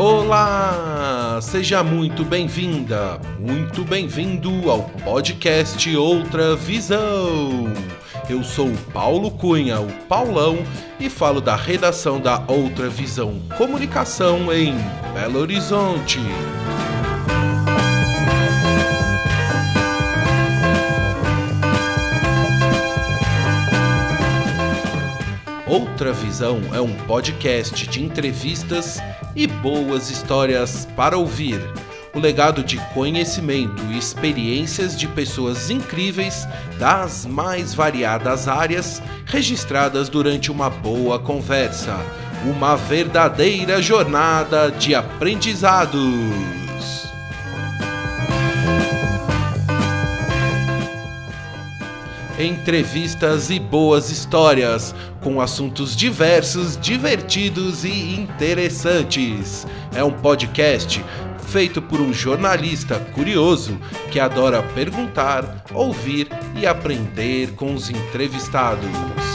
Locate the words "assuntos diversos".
55.40-56.76